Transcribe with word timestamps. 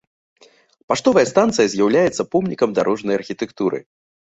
Паштовая 0.93 1.25
станцыя 1.33 1.67
з'яўляецца 1.75 2.29
помнікам 2.35 2.69
дарожнай 2.77 3.15
архітэктуры. 3.23 3.89